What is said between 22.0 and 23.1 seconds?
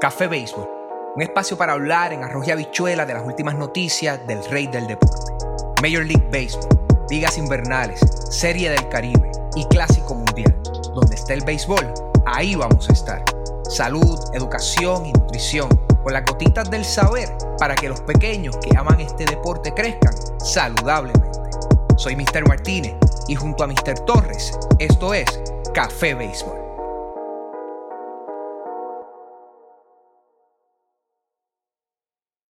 Mr. Martínez